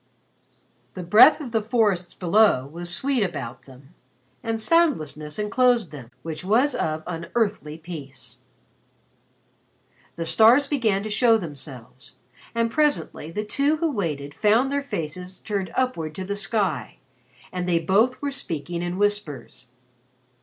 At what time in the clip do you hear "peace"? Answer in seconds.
7.77-8.39